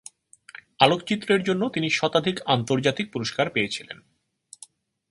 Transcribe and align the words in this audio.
আলোকচিত্রের 0.79 1.43
জন্য 1.43 1.69
তিনি 1.69 1.89
শতাধিক 1.89 2.37
আন্তর্জাতিক 2.45 3.07
পুরস্কার 3.13 3.49
পেয়েছিলেন। 3.49 3.97